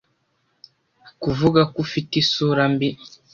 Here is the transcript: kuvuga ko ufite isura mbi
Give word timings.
kuvuga 1.21 1.61
ko 1.71 1.77
ufite 1.85 2.11
isura 2.23 2.63
mbi 2.73 2.89